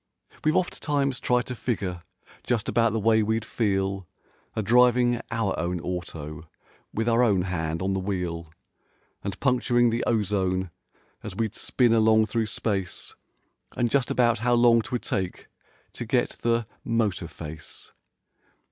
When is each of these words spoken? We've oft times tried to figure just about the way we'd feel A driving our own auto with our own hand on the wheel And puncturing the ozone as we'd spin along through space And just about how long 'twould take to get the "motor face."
We've 0.43 0.55
oft 0.55 0.81
times 0.81 1.19
tried 1.19 1.45
to 1.45 1.53
figure 1.53 2.01
just 2.43 2.67
about 2.67 2.91
the 2.91 2.99
way 2.99 3.21
we'd 3.21 3.45
feel 3.45 4.07
A 4.55 4.63
driving 4.63 5.21
our 5.29 5.53
own 5.59 5.79
auto 5.79 6.49
with 6.91 7.07
our 7.07 7.21
own 7.21 7.43
hand 7.43 7.83
on 7.83 7.93
the 7.93 7.99
wheel 7.99 8.51
And 9.23 9.39
puncturing 9.39 9.91
the 9.91 10.03
ozone 10.05 10.71
as 11.21 11.35
we'd 11.35 11.53
spin 11.53 11.93
along 11.93 12.25
through 12.25 12.47
space 12.47 13.13
And 13.77 13.91
just 13.91 14.09
about 14.09 14.39
how 14.39 14.55
long 14.55 14.81
'twould 14.81 15.03
take 15.03 15.45
to 15.93 16.05
get 16.07 16.31
the 16.41 16.65
"motor 16.83 17.27
face." 17.27 17.91